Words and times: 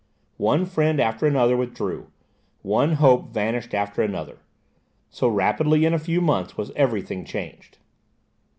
One 0.41 0.65
friend 0.65 0.99
after 0.99 1.27
another 1.27 1.55
withdrew; 1.55 2.07
one 2.63 2.93
hope 2.93 3.29
vanished 3.31 3.75
after 3.75 4.01
another 4.01 4.39
so 5.11 5.27
rapidly 5.27 5.85
in 5.85 5.93
a 5.93 5.99
few 5.99 6.21
months 6.21 6.57
was 6.57 6.71
every 6.75 7.03
thing 7.03 7.23
changed. 7.23 7.77